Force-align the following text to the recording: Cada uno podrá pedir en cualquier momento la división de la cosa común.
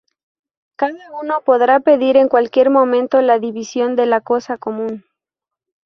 Cada 0.77 1.11
uno 1.21 1.41
podrá 1.45 1.79
pedir 1.79 2.17
en 2.17 2.27
cualquier 2.27 2.71
momento 2.71 3.21
la 3.21 3.37
división 3.37 3.95
de 3.95 4.07
la 4.07 4.19
cosa 4.21 4.57
común. 4.57 5.05